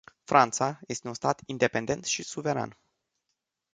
[0.23, 2.77] Franța este un stat independent și suveran.